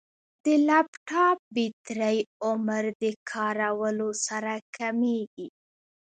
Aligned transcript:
د 0.43 0.45
لپټاپ 0.67 1.37
بیټرۍ 1.55 2.17
عمر 2.45 2.83
د 3.01 3.03
کارولو 3.31 4.09
سره 4.27 4.53
کمېږي. 4.77 5.47